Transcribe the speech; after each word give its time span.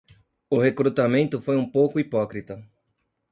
O 0.49 0.57
recrutamento 0.59 1.39
foi 1.39 1.55
um 1.55 1.69
pouco 1.71 1.99
hipócrita 1.99 2.67